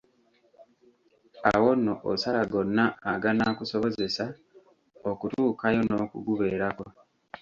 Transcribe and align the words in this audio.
Awo 1.51 1.69
nno 1.77 1.93
osala 2.11 2.41
gonna 2.51 2.85
aganaakusobozesa 3.11 4.25
okutuukayo 5.09 5.79
n'okugubeerako. 5.83 6.85